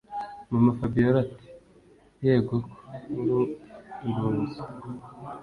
[0.51, 2.55] mama–fabiora ati”yegoko
[4.09, 4.61] nkurungunzu